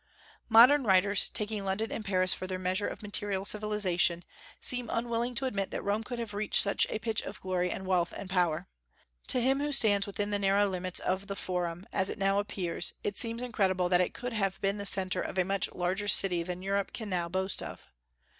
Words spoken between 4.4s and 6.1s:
seem unwilling to admit that Rome